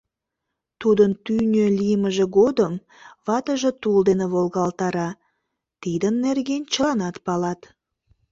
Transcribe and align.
Тудын 0.81 1.11
тӱнӧ 1.25 1.65
лиймыже 1.79 2.25
годым 2.37 2.73
ватыже 3.25 3.71
тул 3.81 3.99
дене 4.09 4.25
волгалтара,— 4.33 5.09
тидын 5.81 6.15
нерген 6.25 6.63
чыланат 6.73 7.15
палат. 7.25 7.61